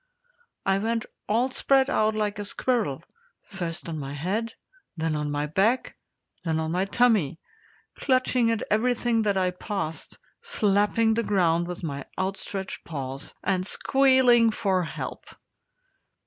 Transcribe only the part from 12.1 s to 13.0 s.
outstretched